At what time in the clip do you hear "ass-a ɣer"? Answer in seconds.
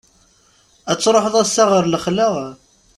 1.41-1.83